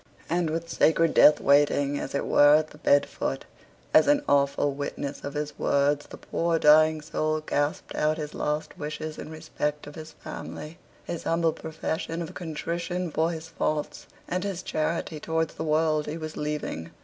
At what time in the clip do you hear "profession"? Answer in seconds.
11.53-12.23